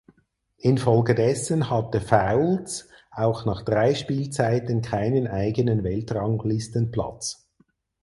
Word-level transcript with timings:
Infolgedessen 0.57 1.69
hatte 1.69 2.01
Foulds 2.01 2.89
auch 3.11 3.45
nach 3.45 3.61
drei 3.61 3.93
Spielzeiten 3.93 4.81
keinen 4.81 5.27
eigenen 5.27 5.83
Weltranglistenplatz. 5.83 7.47